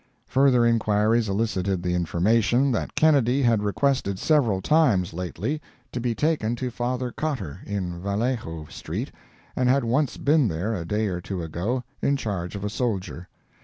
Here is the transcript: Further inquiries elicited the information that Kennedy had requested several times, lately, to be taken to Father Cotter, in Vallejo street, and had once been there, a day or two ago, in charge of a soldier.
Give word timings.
Further 0.29 0.65
inquiries 0.65 1.29
elicited 1.29 1.83
the 1.83 1.93
information 1.93 2.71
that 2.71 2.95
Kennedy 2.95 3.43
had 3.43 3.61
requested 3.61 4.17
several 4.17 4.59
times, 4.59 5.13
lately, 5.13 5.61
to 5.91 5.99
be 5.99 6.15
taken 6.15 6.55
to 6.55 6.71
Father 6.71 7.11
Cotter, 7.11 7.59
in 7.67 7.99
Vallejo 8.01 8.65
street, 8.67 9.11
and 9.55 9.69
had 9.69 9.83
once 9.83 10.17
been 10.17 10.47
there, 10.47 10.73
a 10.75 10.85
day 10.85 11.05
or 11.05 11.21
two 11.21 11.43
ago, 11.43 11.83
in 12.01 12.17
charge 12.17 12.55
of 12.55 12.63
a 12.63 12.67
soldier. 12.71 13.29